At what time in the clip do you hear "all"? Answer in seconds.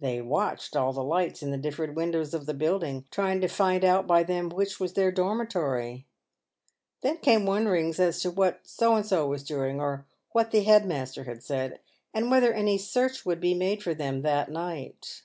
0.76-0.92